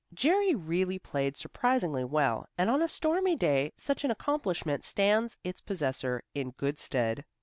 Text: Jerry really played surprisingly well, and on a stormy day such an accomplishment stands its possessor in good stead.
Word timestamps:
Jerry 0.15 0.55
really 0.55 0.97
played 0.97 1.37
surprisingly 1.37 2.03
well, 2.03 2.47
and 2.57 2.71
on 2.71 2.81
a 2.81 2.87
stormy 2.87 3.35
day 3.35 3.71
such 3.77 4.03
an 4.03 4.09
accomplishment 4.09 4.83
stands 4.83 5.37
its 5.43 5.61
possessor 5.61 6.23
in 6.33 6.55
good 6.57 6.79
stead. 6.79 7.23